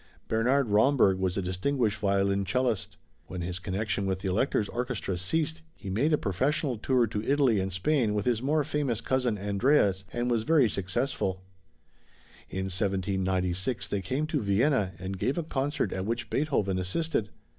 [0.27, 2.97] Bernhard Romberg was a distinguished violoncellist.
[3.27, 7.59] When his connection with the Elector's orchestra ceased, he made a professional tour to Italy
[7.59, 11.43] and Spain with his more famous cousin Andreas and was very successful.
[12.49, 17.29] In 1796 they came to Vienna and gave a concert at which Beethoven assisted.